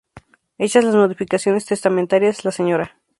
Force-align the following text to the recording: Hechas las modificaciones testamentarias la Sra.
Hechas 0.57 0.83
las 0.83 0.95
modificaciones 0.95 1.67
testamentarias 1.67 2.43
la 2.43 2.51
Sra. 2.51 2.97